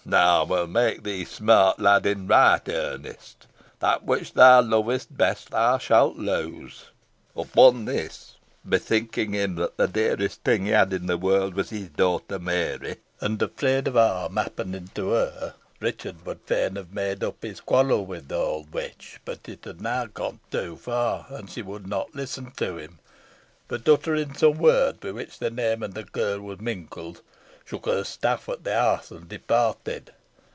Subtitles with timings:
[0.03, 3.45] Now I will make thee smart, lad, in right earnest.
[3.79, 6.85] That which thou lovest best thou shalt lose.'
[7.35, 8.35] Upon this,
[8.67, 12.97] bethinking him that the dearest thing he had in the world was his daughter Mary,
[13.21, 18.03] and afraid of harm happening to her, Richard would fain have made up his quarrel
[18.03, 22.13] with the old witch; but it had now gone too far, and she would not
[22.15, 22.97] listen to him,
[23.67, 27.21] but uttering some words, with which the name of the girl was mingled,
[27.63, 30.11] shook her staff at the house and departed.